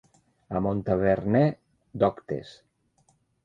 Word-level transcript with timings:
A 0.59 0.61
Montaverner, 0.67 1.43
doctes. 2.07 2.59